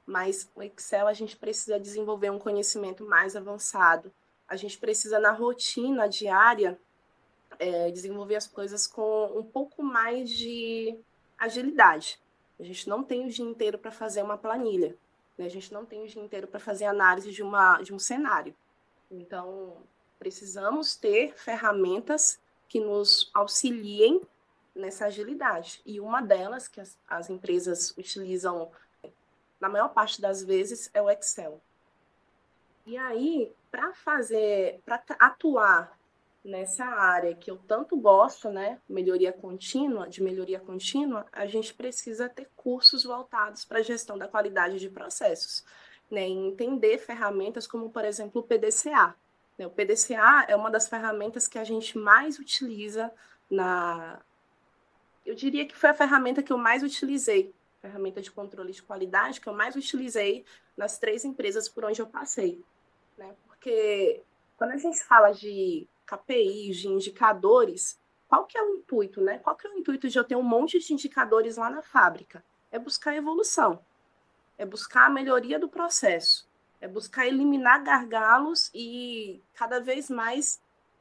[0.06, 4.12] mas o Excel a gente precisa desenvolver um conhecimento mais avançado.
[4.48, 6.80] A gente precisa, na rotina diária,
[7.58, 10.98] é, desenvolver as coisas com um pouco mais de
[11.38, 12.20] agilidade.
[12.58, 14.96] A gente não tem o dia inteiro para fazer uma planilha,
[15.36, 15.44] né?
[15.46, 18.54] a gente não tem o dia inteiro para fazer análise de, uma, de um cenário.
[19.10, 19.76] Então,
[20.18, 24.20] precisamos ter ferramentas que nos auxiliem
[24.74, 25.80] nessa agilidade.
[25.84, 28.70] E uma delas, que as, as empresas utilizam
[29.60, 31.60] na maior parte das vezes, é o Excel.
[32.84, 35.95] E aí, para fazer, para atuar
[36.46, 42.28] nessa área que eu tanto gosto, né, melhoria contínua, de melhoria contínua, a gente precisa
[42.28, 45.64] ter cursos voltados para a gestão da qualidade de processos,
[46.08, 49.14] né, e entender ferramentas como, por exemplo, o PDCA.
[49.58, 53.12] Né, o PDCA é uma das ferramentas que a gente mais utiliza
[53.50, 54.20] na...
[55.24, 59.40] Eu diria que foi a ferramenta que eu mais utilizei, ferramenta de controle de qualidade
[59.40, 60.44] que eu mais utilizei
[60.76, 62.64] nas três empresas por onde eu passei,
[63.18, 64.22] né, porque
[64.56, 69.38] quando a gente fala de KPIs, de indicadores, qual que é o intuito, né?
[69.38, 72.44] Qual que é o intuito de eu ter um monte de indicadores lá na fábrica?
[72.70, 73.80] É buscar evolução,
[74.58, 76.48] é buscar a melhoria do processo,
[76.80, 80.60] é buscar eliminar gargalos e cada vez mais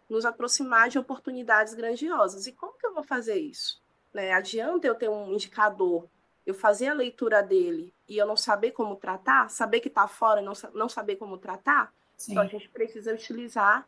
[0.09, 2.45] nos aproximar de oportunidades grandiosas.
[2.45, 3.81] E como que eu vou fazer isso?
[4.13, 4.31] Né?
[4.31, 6.07] Adianta eu ter um indicador,
[6.45, 10.41] eu fazer a leitura dele e eu não saber como tratar, saber que está fora
[10.41, 11.91] e não, não saber como tratar?
[12.15, 12.33] Sim.
[12.33, 13.87] Então a gente precisa utilizar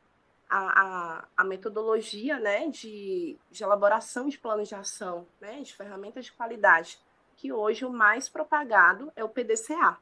[0.49, 6.25] a, a, a, metodologia né, de, de elaboração de planos de ação, né, de ferramentas
[6.25, 6.99] de qualidade,
[7.35, 9.97] que hoje o mais propagado é o PDCA,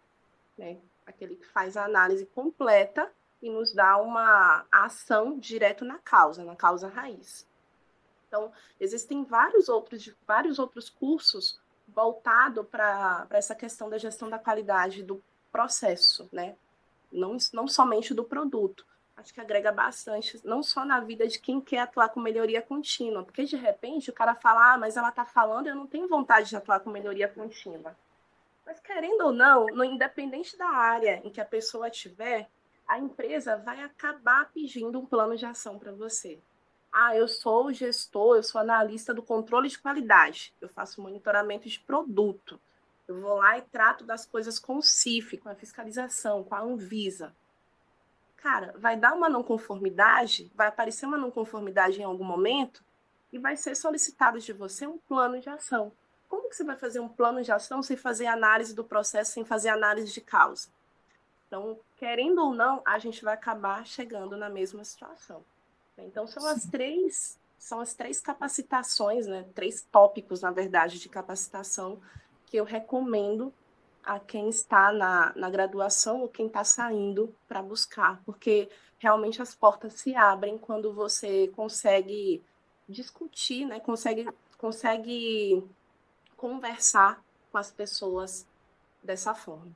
[0.57, 6.43] né, aquele que faz a análise completa e nos dá uma ação direto na causa,
[6.43, 7.47] na causa raiz.
[8.27, 15.03] Então, existem vários outros, vários outros cursos voltados para essa questão da gestão da qualidade
[15.03, 16.55] do processo, né?
[17.15, 18.85] não, não somente do produto
[19.17, 23.23] acho que agrega bastante, não só na vida de quem quer atuar com melhoria contínua,
[23.23, 26.49] porque de repente o cara fala, ah, mas ela está falando, eu não tenho vontade
[26.49, 27.95] de atuar com melhoria contínua.
[28.65, 32.49] Mas querendo ou não, no independente da área em que a pessoa estiver,
[32.87, 36.39] a empresa vai acabar pedindo um plano de ação para você.
[36.91, 41.79] Ah, eu sou gestor, eu sou analista do controle de qualidade, eu faço monitoramento de
[41.79, 42.59] produto.
[43.07, 46.61] Eu vou lá e trato das coisas com o CIF, com a fiscalização, com a
[46.61, 47.33] Anvisa
[48.37, 52.83] cara, vai dar uma não conformidade, vai aparecer uma não conformidade em algum momento
[53.31, 55.91] e vai ser solicitado de você um plano de ação.
[56.27, 59.45] Como que você vai fazer um plano de ação sem fazer análise do processo, sem
[59.45, 60.69] fazer análise de causa?
[61.47, 65.43] Então, querendo ou não, a gente vai acabar chegando na mesma situação.
[65.97, 69.43] Então, são as três são as três capacitações, né?
[69.55, 71.99] Três tópicos, na verdade, de capacitação
[72.45, 73.51] que eu recomendo
[74.05, 79.53] a quem está na, na graduação ou quem está saindo para buscar, porque realmente as
[79.53, 82.43] portas se abrem quando você consegue
[82.87, 83.79] discutir, né?
[83.79, 85.63] consegue, consegue
[86.37, 88.47] conversar com as pessoas
[89.03, 89.71] dessa forma.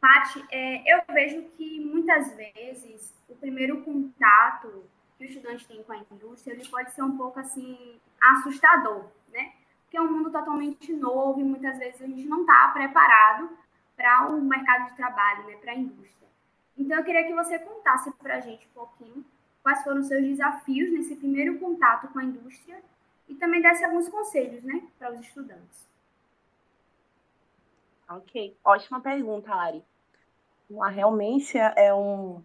[0.00, 4.84] Paty, é, eu vejo que muitas vezes o primeiro contato
[5.16, 9.52] que o estudante tem com a indústria ele pode ser um pouco assim assustador, né?
[9.94, 13.48] Que é um mundo totalmente novo e muitas vezes a gente não está preparado
[13.94, 16.28] para o mercado de trabalho, né, para a indústria.
[16.76, 19.24] Então, eu queria que você contasse para a gente um pouquinho
[19.62, 22.82] quais foram os seus desafios nesse primeiro contato com a indústria
[23.28, 25.86] e também desse alguns conselhos né, para os estudantes.
[28.08, 29.84] Ok, ótima pergunta, Ari.
[30.92, 32.42] Realmente é um.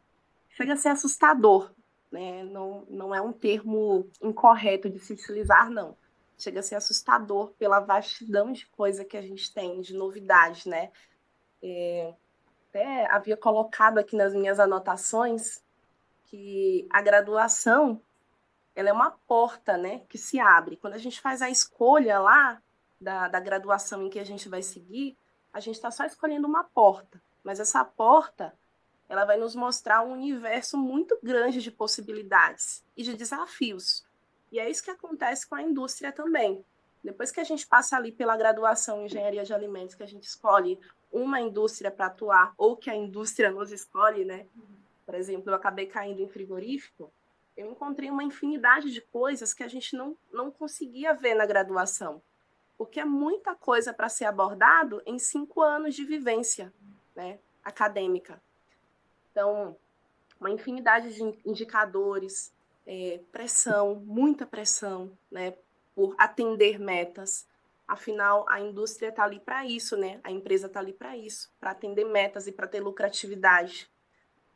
[0.51, 1.71] Chega a ser assustador
[2.11, 2.43] né?
[2.43, 5.95] Não, não é um termo incorreto de se utilizar, não.
[6.39, 10.91] Chega a ser assustador pela vastidão de coisa que a gente tem, de novidades, né?
[11.61, 12.13] É,
[12.69, 15.61] até havia colocado aqui nas minhas anotações
[16.25, 18.01] que a graduação
[18.75, 20.77] ela é uma porta, né, que se abre.
[20.77, 22.61] Quando a gente faz a escolha lá
[23.01, 25.17] da, da graduação em que a gente vai seguir,
[25.51, 28.53] a gente está só escolhendo uma porta, mas essa porta
[29.09, 34.05] ela vai nos mostrar um universo muito grande de possibilidades e de desafios.
[34.51, 36.63] E é isso que acontece com a indústria também.
[37.03, 40.23] Depois que a gente passa ali pela graduação em engenharia de alimentos, que a gente
[40.23, 40.79] escolhe
[41.11, 44.45] uma indústria para atuar, ou que a indústria nos escolhe, né?
[45.05, 47.11] Por exemplo, eu acabei caindo em frigorífico,
[47.57, 52.21] eu encontrei uma infinidade de coisas que a gente não, não conseguia ver na graduação,
[52.77, 56.71] porque é muita coisa para ser abordado em cinco anos de vivência
[57.15, 58.41] né, acadêmica.
[59.31, 59.75] Então,
[60.39, 62.53] uma infinidade de indicadores,
[62.91, 65.53] é, pressão, muita pressão, né,
[65.93, 67.47] por atender metas.
[67.87, 70.19] Afinal, a indústria está ali para isso, né?
[70.23, 73.87] A empresa está ali para isso, para atender metas e para ter lucratividade.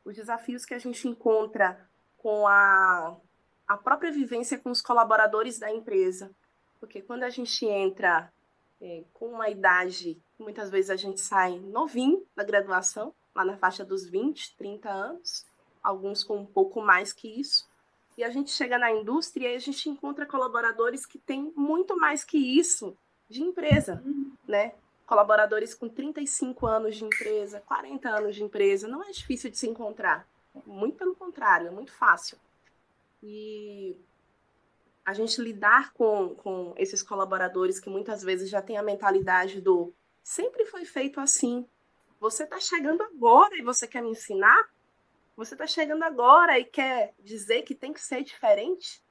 [0.04, 3.16] Os desafios que a gente encontra com a,
[3.68, 6.32] a própria vivência com os colaboradores da empresa.
[6.80, 8.32] Porque quando a gente entra
[8.82, 13.86] é, com uma idade, muitas vezes a gente sai novinho da graduação, lá na faixa
[13.86, 15.46] dos 20, 30 anos,
[15.84, 17.72] alguns com um pouco mais que isso.
[18.18, 22.24] E a gente chega na indústria e a gente encontra colaboradores que têm muito mais
[22.24, 22.96] que isso
[23.30, 24.04] de empresa,
[24.48, 24.74] né?
[25.06, 29.68] Colaboradores com 35 anos de empresa, 40 anos de empresa, não é difícil de se
[29.68, 30.28] encontrar.
[30.66, 32.38] Muito pelo contrário, é muito fácil.
[33.22, 33.98] E
[35.04, 39.94] a gente lidar com, com esses colaboradores que muitas vezes já têm a mentalidade do
[40.24, 41.68] sempre foi feito assim,
[42.20, 44.70] você está chegando agora e você quer me ensinar?
[45.36, 49.04] Você está chegando agora e quer dizer que tem que ser diferente?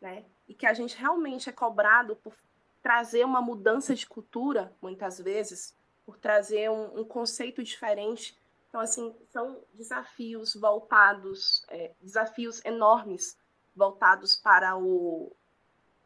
[0.00, 0.24] Né?
[0.46, 2.34] E que a gente realmente é cobrado por
[2.82, 8.38] trazer uma mudança de cultura, muitas vezes, por trazer um, um conceito diferente.
[8.68, 13.38] Então, assim, são desafios voltados, é, desafios enormes
[13.74, 15.32] voltados para o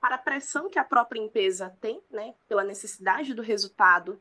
[0.00, 4.20] para a pressão que a própria empresa tem, né, pela necessidade do resultado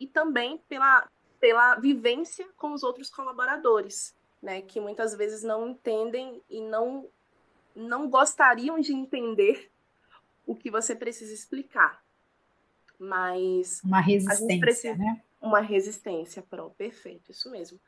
[0.00, 6.40] e também pela pela vivência com os outros colaboradores, né, que muitas vezes não entendem
[6.48, 7.08] e não
[7.74, 9.70] não gostariam de entender
[10.44, 12.02] o que você precisa explicar.
[12.98, 15.22] Mas uma resistência, precisa, né?
[15.40, 17.78] Uma resistência, pronto, perfeito, isso mesmo.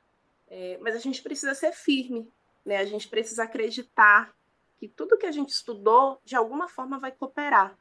[0.48, 2.30] É, mas a gente precisa ser firme,
[2.64, 2.76] né?
[2.76, 4.32] A gente precisa acreditar
[4.78, 7.76] que tudo que a gente estudou de alguma forma vai cooperar.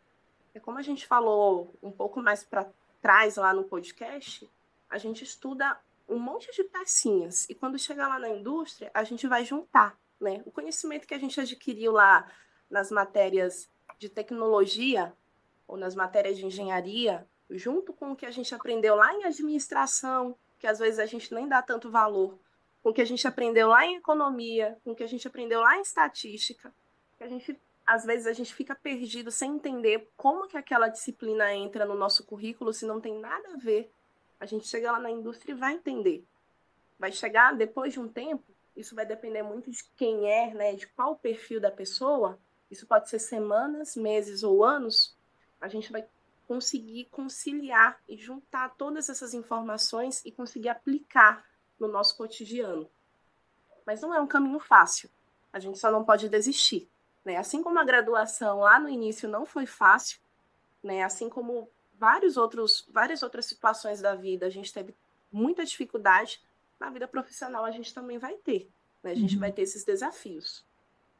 [0.54, 2.68] É como a gente falou um pouco mais para
[3.02, 4.50] trás lá no podcast,
[4.90, 9.28] a gente estuda um monte de pecinhas e quando chegar lá na indústria, a gente
[9.28, 10.42] vai juntar, né?
[10.46, 12.30] O conhecimento que a gente adquiriu lá
[12.70, 15.14] nas matérias de tecnologia
[15.68, 20.36] ou nas matérias de engenharia, junto com o que a gente aprendeu lá em administração,
[20.58, 22.40] que às vezes a gente nem dá tanto valor,
[22.82, 25.62] com o que a gente aprendeu lá em economia, com o que a gente aprendeu
[25.62, 26.74] lá em estatística,
[27.18, 31.52] que a gente às vezes a gente fica perdido sem entender como que aquela disciplina
[31.56, 33.92] entra no nosso currículo se não tem nada a ver
[34.40, 36.26] a gente chega lá na indústria e vai entender.
[36.98, 38.44] Vai chegar depois de um tempo,
[38.76, 42.40] isso vai depender muito de quem é, né, de qual o perfil da pessoa.
[42.72, 45.18] Isso pode ser semanas, meses ou anos.
[45.60, 46.08] A gente vai
[46.48, 51.46] conseguir conciliar e juntar todas essas informações e conseguir aplicar
[51.80, 52.90] no nosso cotidiano.
[53.86, 55.10] Mas não é um caminho fácil.
[55.52, 56.90] A gente só não pode desistir.
[57.26, 57.38] Né?
[57.38, 60.20] Assim como a graduação lá no início não foi fácil,
[60.82, 61.04] né?
[61.04, 61.70] assim como
[62.00, 64.96] vários outros, várias outras situações da vida a gente teve
[65.32, 66.42] muita dificuldade,
[66.80, 68.70] na vida profissional a gente também vai ter.
[69.04, 69.12] Né?
[69.12, 69.42] A gente uhum.
[69.42, 70.66] vai ter esses desafios.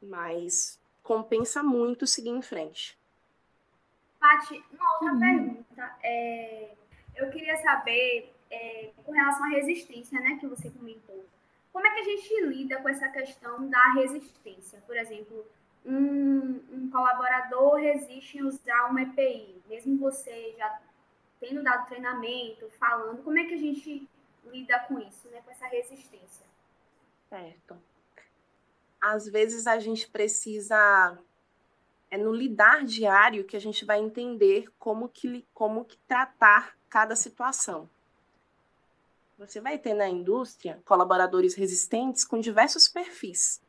[0.02, 2.98] Mas compensa muito seguir em frente.
[4.18, 5.20] Paty, uma outra uhum.
[5.20, 5.96] pergunta.
[6.02, 6.70] É,
[7.14, 11.24] eu queria saber, é, com relação à resistência, né, que você comentou.
[11.72, 14.82] Como é que a gente lida com essa questão da resistência?
[14.86, 15.46] Por exemplo,
[15.84, 20.80] um, um colaborador resiste em usar uma EPI, mesmo você já
[21.38, 24.08] tendo dado treinamento, falando, como é que a gente
[24.44, 26.44] lida com isso, né, com essa resistência?
[27.28, 27.78] Certo.
[29.00, 31.18] Às vezes a gente precisa
[32.10, 37.14] é no lidar diário que a gente vai entender como que como que tratar cada
[37.14, 37.88] situação.
[39.38, 43.62] Você vai ter na indústria colaboradores resistentes com diversos perfis,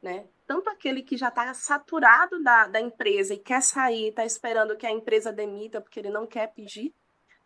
[0.00, 0.26] né?
[0.46, 4.86] Tanto aquele que já está saturado da, da empresa e quer sair, está esperando que
[4.86, 6.94] a empresa demita porque ele não quer pedir,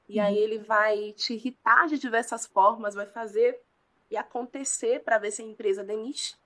[0.09, 0.43] e aí uhum.
[0.43, 3.61] ele vai te irritar de diversas formas, vai fazer
[4.11, 6.37] e acontecer para ver se a empresa demite.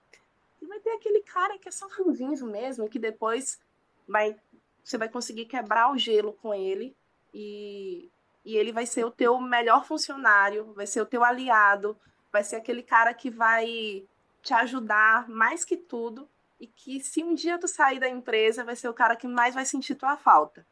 [0.61, 3.59] E vai ter aquele cara que é só ranzinho mesmo, que depois
[4.07, 4.37] vai,
[4.83, 6.95] você vai conseguir quebrar o gelo com ele
[7.33, 8.11] e,
[8.45, 11.97] e ele vai ser o teu melhor funcionário, vai ser o teu aliado,
[12.31, 14.07] vai ser aquele cara que vai
[14.43, 16.29] te ajudar mais que tudo
[16.65, 19.55] e que se um dia tu sair da empresa, vai ser o cara que mais
[19.55, 20.67] vai sentir tua falta.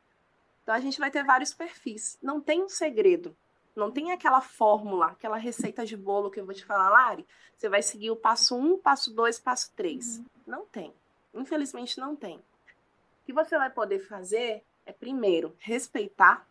[0.62, 2.18] Então a gente vai ter vários perfis.
[2.22, 3.36] Não tem um segredo.
[3.76, 7.26] Não tem aquela fórmula, aquela receita de bolo que eu vou te falar, Lari.
[7.56, 10.16] Você vai seguir o passo um, passo dois, passo três.
[10.16, 10.24] Uhum.
[10.46, 10.94] Não tem.
[11.34, 12.36] Infelizmente não tem.
[12.36, 16.46] O que você vai poder fazer é, primeiro, respeitar.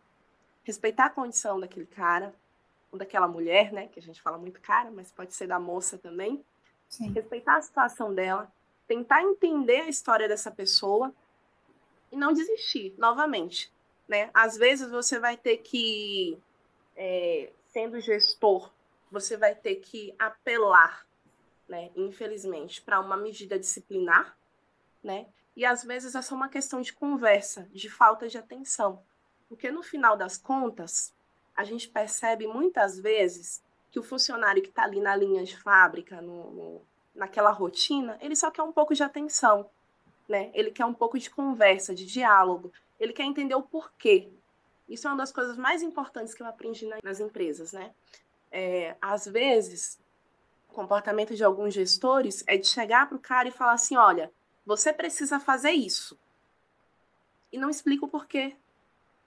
[0.62, 2.32] Respeitar a condição daquele cara,
[2.92, 3.88] ou daquela mulher, né?
[3.88, 6.44] Que a gente fala muito cara, mas pode ser da moça também.
[6.88, 7.10] Sim.
[7.10, 8.52] Respeitar a situação dela,
[8.92, 11.14] tentar entender a história dessa pessoa
[12.10, 13.72] e não desistir novamente.
[14.06, 14.28] Né?
[14.34, 16.38] Às vezes você vai ter que,
[16.94, 18.70] é, sendo gestor,
[19.10, 21.06] você vai ter que apelar,
[21.66, 24.36] né, infelizmente, para uma medida disciplinar,
[25.02, 25.26] né?
[25.56, 29.02] E às vezes é só uma questão de conversa, de falta de atenção.
[29.48, 31.14] Porque no final das contas,
[31.54, 36.22] a gente percebe muitas vezes que o funcionário que está ali na linha de fábrica,
[36.22, 36.82] no, no,
[37.14, 39.68] naquela rotina, ele só quer um pouco de atenção,
[40.28, 40.50] né?
[40.54, 42.72] Ele quer um pouco de conversa, de diálogo.
[42.98, 44.28] Ele quer entender o porquê.
[44.88, 47.92] Isso é uma das coisas mais importantes que eu aprendi nas empresas, né?
[48.50, 49.98] É, às vezes,
[50.68, 54.30] o comportamento de alguns gestores é de chegar para o cara e falar assim: olha,
[54.64, 56.18] você precisa fazer isso.
[57.52, 58.56] E não explica o porquê.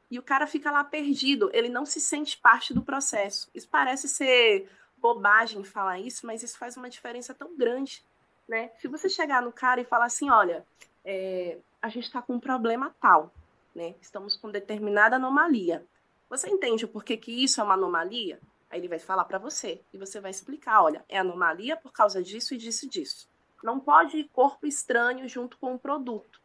[0.09, 3.49] E o cara fica lá perdido, ele não se sente parte do processo.
[3.53, 4.69] Isso parece ser
[5.05, 8.03] bobagem falar isso, mas isso faz uma diferença tão grande,
[8.47, 8.71] né?
[8.79, 10.65] Se você chegar no cara e falar assim, olha,
[11.03, 13.31] é, a gente está com um problema tal,
[13.75, 13.93] né?
[14.01, 15.85] Estamos com determinada anomalia.
[16.27, 18.39] Você entende o porquê que isso é uma anomalia?
[18.67, 22.23] Aí ele vai falar para você e você vai explicar, olha, é anomalia por causa
[22.23, 23.29] disso e disso e disso.
[23.61, 26.41] Não pode ir corpo estranho junto com o produto.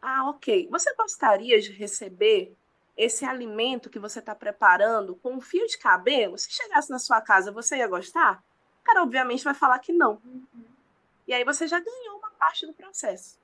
[0.00, 0.68] Ah, ok.
[0.70, 2.54] Você gostaria de receber
[2.98, 7.20] esse alimento que você está preparando com um fio de cabelo, se chegasse na sua
[7.20, 8.42] casa, você ia gostar?
[8.82, 10.20] O cara, obviamente, vai falar que não.
[11.24, 13.38] E aí você já ganhou uma parte do processo.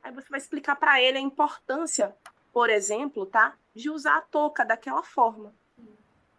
[0.00, 2.14] Aí você vai explicar para ele a importância,
[2.52, 5.52] por exemplo, tá, de usar a touca daquela forma.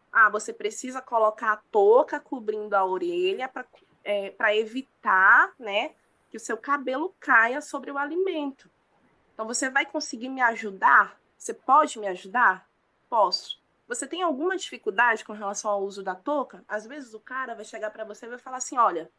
[0.09, 3.65] Ah, você precisa colocar a touca cobrindo a orelha para
[4.05, 5.93] é, evitar, né,
[6.29, 8.69] que o seu cabelo caia sobre o alimento.
[9.33, 12.69] Então você vai conseguir me ajudar você pode me ajudar?
[13.09, 13.59] Posso.
[13.87, 16.63] Você tem alguma dificuldade com relação ao uso da touca?
[16.67, 19.11] Às vezes o cara vai chegar para você e vai falar assim: olha,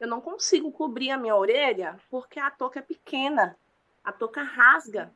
[0.00, 3.58] eu não consigo cobrir a minha orelha porque a touca é pequena,
[4.02, 5.12] a touca rasga,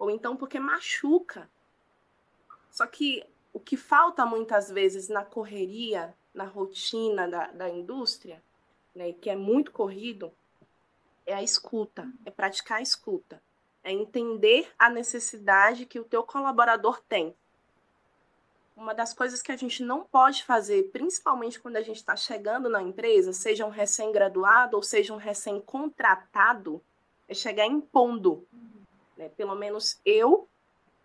[0.00, 1.48] ou então porque machuca.
[2.72, 8.42] Só que o que falta muitas vezes na correria, na rotina da, da indústria,
[8.96, 10.32] né, que é muito corrido,
[11.24, 13.40] é a escuta, é praticar a escuta
[13.82, 17.34] é entender a necessidade que o teu colaborador tem.
[18.76, 22.68] Uma das coisas que a gente não pode fazer, principalmente quando a gente está chegando
[22.68, 26.82] na empresa, seja um recém-graduado ou seja um recém-contratado,
[27.28, 28.46] é chegar impondo.
[29.16, 29.28] Né?
[29.30, 30.48] Pelo menos eu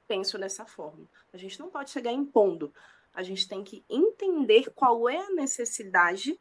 [0.07, 1.05] penso dessa forma.
[1.33, 2.73] A gente não pode chegar impondo.
[3.13, 6.39] A gente tem que entender qual é a necessidade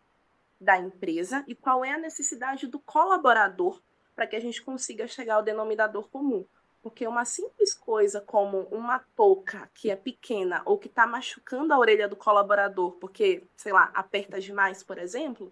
[0.61, 3.81] da empresa e qual é a necessidade do colaborador
[4.15, 6.47] para que a gente consiga chegar ao denominador comum.
[6.83, 11.79] Porque uma simples coisa como uma touca que é pequena ou que está machucando a
[11.79, 15.51] orelha do colaborador porque, sei lá, aperta demais, por exemplo,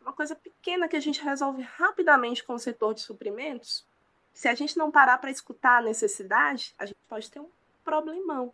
[0.00, 3.86] uma coisa pequena que a gente resolve rapidamente com o setor de suprimentos,
[4.32, 7.48] se a gente não parar para escutar a necessidade, a gente pode ter um
[7.84, 8.52] problemão.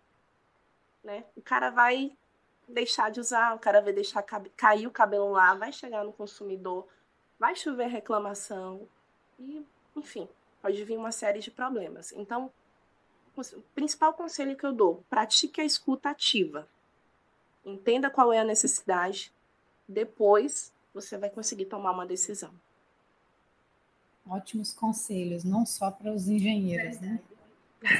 [1.03, 1.25] Né?
[1.35, 2.17] O cara vai
[2.69, 6.87] deixar de usar, o cara vai deixar cair o cabelo lá, vai chegar no consumidor,
[7.39, 8.87] vai chover reclamação,
[9.39, 9.65] e,
[9.97, 10.29] enfim,
[10.61, 12.13] pode vir uma série de problemas.
[12.13, 12.51] Então,
[13.37, 16.69] o principal conselho que eu dou: pratique a escuta ativa.
[17.65, 19.33] Entenda qual é a necessidade,
[19.87, 22.51] depois você vai conseguir tomar uma decisão.
[24.27, 27.21] Ótimos conselhos, não só para os engenheiros, né?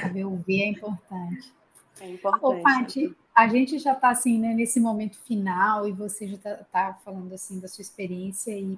[0.01, 1.53] Saber ouvir é importante.
[1.99, 2.59] É importante.
[2.59, 6.55] Ô, Paty, a gente já está assim, né, nesse momento final e você já está
[6.55, 8.77] tá falando assim da sua experiência e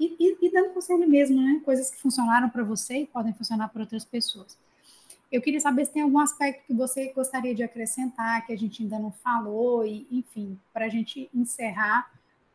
[0.00, 1.60] e, e, e dando conselho mesmo, né?
[1.62, 4.56] Coisas que funcionaram para você e podem funcionar para outras pessoas.
[5.30, 8.82] Eu queria saber se tem algum aspecto que você gostaria de acrescentar, que a gente
[8.82, 12.10] ainda não falou, e, enfim, para a gente encerrar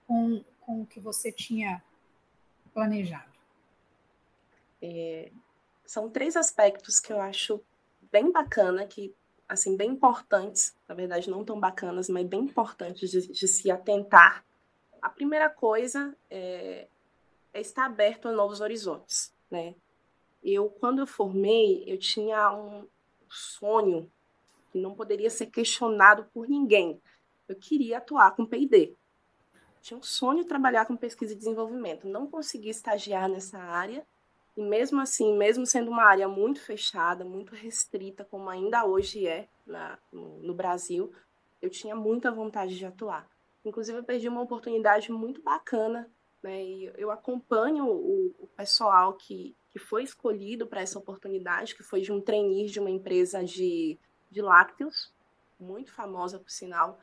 [0.07, 1.81] com, com o que você tinha
[2.73, 3.31] planejado.
[4.81, 5.31] É,
[5.85, 7.61] são três aspectos que eu acho
[8.11, 9.13] bem bacana, que
[9.47, 14.43] assim bem importantes, na verdade não tão bacanas, mas bem importantes de, de se atentar.
[15.01, 16.87] A primeira coisa é
[17.55, 19.33] é estar aberto a novos horizontes.
[19.49, 19.73] né?
[20.43, 22.85] Eu, quando eu formei, eu tinha um
[23.29, 24.11] sonho
[24.71, 27.01] que não poderia ser questionado por ninguém.
[27.47, 28.93] Eu queria atuar com P&D.
[29.81, 32.07] Tinha um sonho trabalhar com pesquisa e desenvolvimento.
[32.07, 34.05] Não consegui estagiar nessa área,
[34.57, 39.47] e mesmo assim, mesmo sendo uma área muito fechada, muito restrita, como ainda hoje é
[39.65, 41.11] na, no, no Brasil,
[41.61, 43.29] eu tinha muita vontade de atuar.
[43.63, 46.09] Inclusive, eu perdi uma oportunidade muito bacana,
[46.45, 46.63] né?
[46.63, 52.01] E eu acompanho o, o pessoal que, que foi escolhido para essa oportunidade, que foi
[52.01, 53.97] de um trainee de uma empresa de,
[54.29, 55.11] de lácteos,
[55.59, 56.99] muito famosa, por sinal.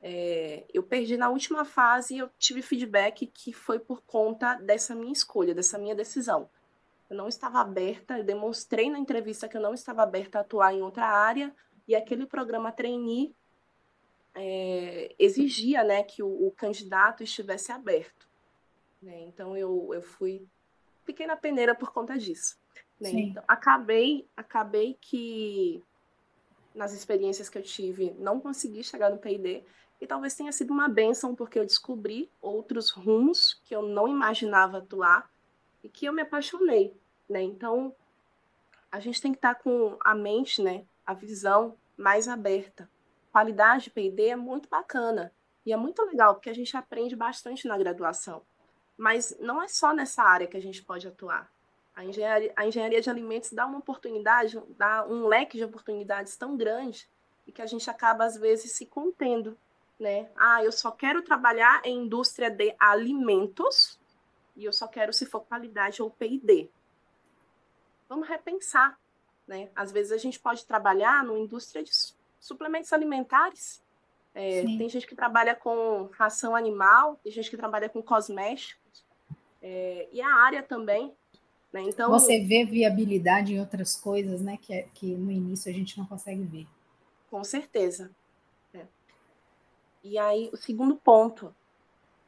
[0.00, 4.94] É, eu perdi na última fase e eu tive feedback que foi por conta dessa
[4.94, 6.48] minha escolha, dessa minha decisão.
[7.10, 10.72] Eu não estava aberta, eu demonstrei na entrevista que eu não estava aberta a atuar
[10.72, 11.52] em outra área,
[11.88, 13.34] e aquele programa trainee
[14.34, 18.25] é, exigia né, que o, o, candidato estivesse aberto.
[19.02, 19.20] Né?
[19.20, 20.46] Então eu, eu fui,
[21.04, 22.58] fiquei na peneira por conta disso.
[23.00, 23.10] Né?
[23.10, 25.82] Então, acabei, acabei que
[26.74, 29.64] nas experiências que eu tive, não consegui chegar no P&D,
[29.98, 34.78] e talvez tenha sido uma benção, porque eu descobri outros rumos que eu não imaginava
[34.78, 35.30] atuar,
[35.82, 36.94] e que eu me apaixonei,
[37.28, 37.42] né?
[37.42, 37.94] Então,
[38.90, 42.90] a gente tem que estar com a mente, né, a visão mais aberta.
[43.30, 45.32] Qualidade de P&D é muito bacana
[45.64, 48.42] e é muito legal porque a gente aprende bastante na graduação.
[48.96, 51.50] Mas não é só nessa área que a gente pode atuar.
[51.94, 56.56] A engenharia, a engenharia de alimentos dá uma oportunidade, dá um leque de oportunidades tão
[56.56, 57.08] grande
[57.46, 59.56] e que a gente acaba às vezes se contendo,
[59.98, 60.28] né?
[60.36, 63.98] Ah, eu só quero trabalhar em indústria de alimentos
[64.54, 66.68] e eu só quero se for qualidade ou P&D.
[68.08, 68.98] Vamos repensar,
[69.46, 69.70] né?
[69.74, 71.90] Às vezes a gente pode trabalhar numa indústria de
[72.38, 73.82] suplementos alimentares.
[74.34, 78.85] É, tem gente que trabalha com ração animal, tem gente que trabalha com cosméticos.
[79.68, 81.12] É, e a área também.
[81.72, 81.82] Né?
[81.82, 84.56] Então, Você vê viabilidade em outras coisas, né?
[84.62, 86.66] Que, é, que no início a gente não consegue ver.
[87.28, 88.10] Com certeza.
[88.72, 88.86] É.
[90.04, 91.52] E aí, o segundo ponto,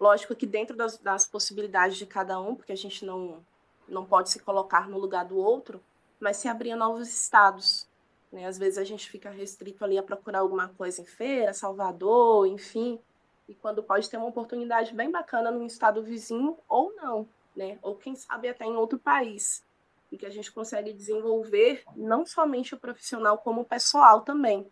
[0.01, 3.45] Lógico que dentro das, das, possibilidades de cada um, porque a gente não,
[3.89, 5.83] não pode se colocar no lugar do outro,
[6.21, 7.89] mas se abrir novos estados.
[8.31, 8.47] Né?
[8.47, 13.01] Às vezes a gente fica restrito ali a procurar alguma coisa em feira, Salvador, enfim,
[13.49, 17.27] e quando pode ter uma oportunidade bem bacana num estado vizinho ou não,
[17.57, 17.79] né?
[17.83, 19.65] ou quem sabe até em outro país,
[20.13, 24.71] e que a gente consegue desenvolver não somente o profissional, como o pessoal também.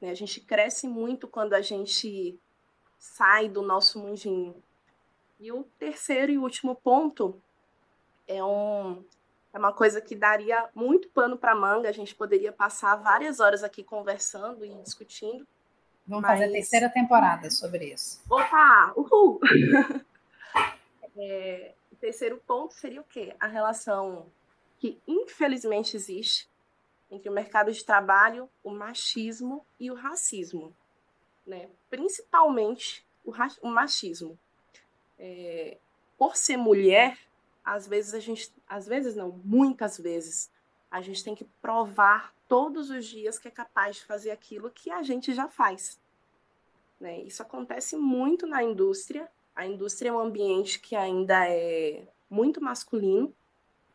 [0.00, 0.10] Né?
[0.10, 2.38] A gente cresce muito quando a gente
[2.98, 4.62] sai do nosso mundinho.
[5.38, 7.40] E o terceiro e último ponto
[8.26, 9.04] é, um,
[9.52, 13.64] é uma coisa que daria muito pano para manga, a gente poderia passar várias horas
[13.64, 15.46] aqui conversando e discutindo.
[16.06, 16.32] Vamos mas...
[16.32, 18.22] fazer a terceira temporada sobre isso.
[18.28, 18.92] Opa!
[18.96, 19.40] Uhul!
[21.16, 23.34] é, o terceiro ponto seria o quê?
[23.38, 24.26] A relação
[24.78, 26.48] que infelizmente existe
[27.10, 30.74] entre o mercado de trabalho, o machismo e o racismo
[31.46, 31.68] né?
[31.90, 33.32] principalmente o,
[33.62, 34.38] o machismo.
[35.18, 35.78] É,
[36.16, 37.18] por ser mulher,
[37.64, 40.50] às vezes a gente, às vezes não, muitas vezes,
[40.90, 44.90] a gente tem que provar todos os dias que é capaz de fazer aquilo que
[44.90, 45.98] a gente já faz.
[47.00, 47.22] Né?
[47.22, 49.26] Isso acontece muito na indústria.
[49.56, 53.34] A indústria é um ambiente que ainda é muito masculino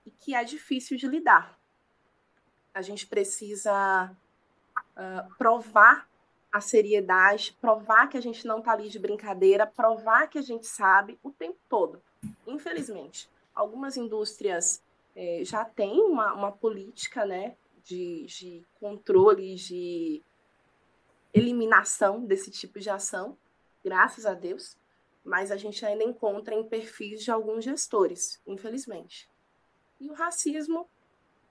[0.03, 1.55] e que é difícil de lidar.
[2.73, 4.11] A gente precisa
[4.75, 6.09] uh, provar
[6.51, 10.65] a seriedade, provar que a gente não está ali de brincadeira, provar que a gente
[10.65, 12.01] sabe o tempo todo.
[12.47, 14.81] Infelizmente, algumas indústrias
[15.15, 17.55] é, já têm uma, uma política né,
[17.87, 20.21] de, de controle, de
[21.33, 23.37] eliminação desse tipo de ação,
[23.83, 24.77] graças a Deus,
[25.23, 29.29] mas a gente ainda encontra em perfis de alguns gestores, infelizmente.
[29.99, 30.89] E o racismo,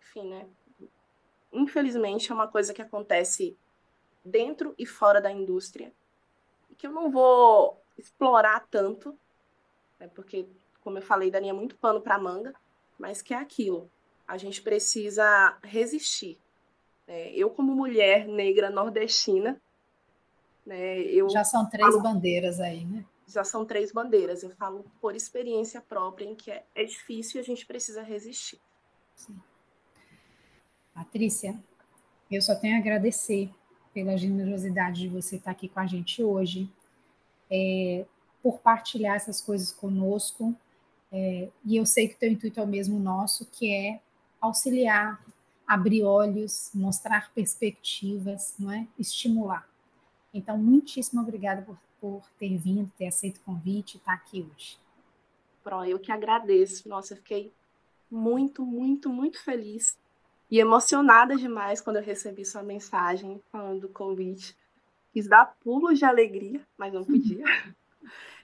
[0.00, 0.48] enfim, né?
[1.52, 3.56] Infelizmente é uma coisa que acontece
[4.24, 5.92] dentro e fora da indústria,
[6.76, 9.18] que eu não vou explorar tanto,
[9.98, 10.46] né, porque,
[10.82, 12.54] como eu falei, daria muito pano para manga,
[12.98, 13.90] mas que é aquilo.
[14.26, 16.38] A gente precisa resistir.
[17.06, 17.30] Né?
[17.32, 19.60] Eu, como mulher negra nordestina,
[20.64, 23.04] né, eu já são três falo, bandeiras aí, né?
[23.28, 24.42] Já são três bandeiras.
[24.42, 28.60] Eu falo por experiência própria em que é, é difícil e a gente precisa resistir.
[29.14, 29.38] Sim.
[30.92, 31.58] Patrícia,
[32.30, 33.50] eu só tenho a agradecer
[33.92, 36.70] pela generosidade de você estar aqui com a gente hoje,
[37.50, 38.04] é,
[38.42, 40.54] por partilhar essas coisas conosco.
[41.10, 44.00] É, e eu sei que o teu intuito é o mesmo nosso, que é
[44.46, 45.20] auxiliar,
[45.66, 48.86] abrir olhos, mostrar perspectivas, não é?
[48.98, 49.68] estimular.
[50.32, 54.78] Então, muitíssimo obrigada por, por ter vindo, ter aceito o convite e estar aqui hoje.
[55.64, 56.88] Pro, eu que agradeço.
[56.88, 57.52] Nossa, eu fiquei
[58.10, 59.98] muito, muito, muito feliz
[60.50, 64.56] e emocionada demais quando eu recebi sua mensagem falando do convite.
[65.12, 67.44] Quis dar pulos de alegria, mas não podia.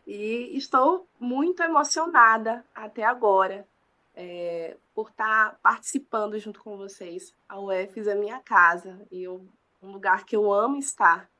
[0.04, 3.64] E estou muito emocionada até agora
[4.14, 7.34] é, por estar participando junto com vocês.
[7.48, 9.46] A UFES é minha casa e eu,
[9.82, 11.30] um lugar que eu amo estar.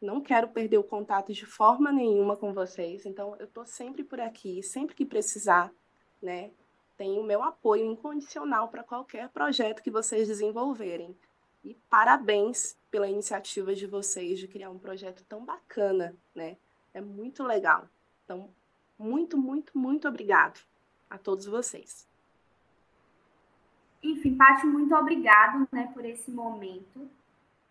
[0.00, 3.06] Não quero perder o contato de forma nenhuma com vocês.
[3.06, 5.72] Então, eu estou sempre por aqui, sempre que precisar,
[6.22, 6.50] né?
[6.96, 11.16] Tenho o meu apoio incondicional para qualquer projeto que vocês desenvolverem.
[11.64, 16.56] E parabéns pela iniciativa de vocês de criar um projeto tão bacana, né?
[16.94, 17.88] É muito legal.
[18.24, 18.48] Então,
[18.98, 20.60] muito, muito, muito obrigado
[21.10, 22.06] a todos vocês.
[24.12, 27.08] Enfim, Paty, muito obrigado né, por esse momento.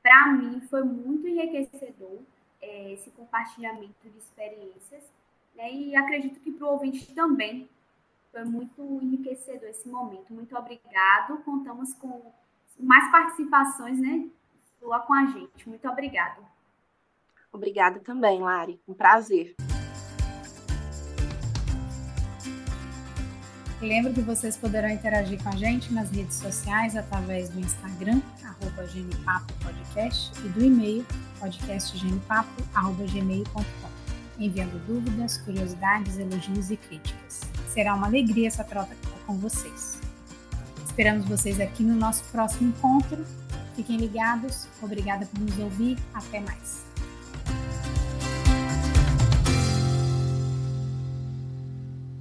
[0.01, 2.19] Para mim foi muito enriquecedor
[2.61, 5.03] é, esse compartilhamento de experiências.
[5.55, 7.69] Né, e acredito que para o ouvinte também
[8.31, 10.33] foi muito enriquecedor esse momento.
[10.33, 11.37] Muito obrigado.
[11.43, 12.31] Contamos com
[12.77, 14.27] mais participações, né?
[14.81, 15.67] Lá com a gente.
[15.67, 16.41] Muito obrigada.
[17.51, 18.79] Obrigada também, Lari.
[18.85, 19.55] Um prazer.
[23.85, 28.83] Lembro que vocês poderão interagir com a gente nas redes sociais através do Instagram, arroba
[29.63, 31.05] Podcast, e do e-mail
[31.39, 33.89] podcastgenipapo.gmail.com,
[34.39, 37.41] enviando dúvidas, curiosidades, elogios e críticas.
[37.69, 40.01] Será uma alegria essa troca com vocês.
[40.83, 43.23] Esperamos vocês aqui no nosso próximo encontro.
[43.75, 44.67] Fiquem ligados.
[44.81, 45.99] Obrigada por nos ouvir.
[46.11, 46.83] Até mais.